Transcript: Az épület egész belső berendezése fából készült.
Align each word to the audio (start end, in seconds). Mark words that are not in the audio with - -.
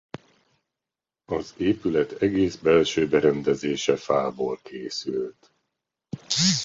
Az 1.25 1.53
épület 1.57 2.11
egész 2.11 2.55
belső 2.55 3.07
berendezése 3.07 3.95
fából 3.95 4.59
készült. 4.63 5.51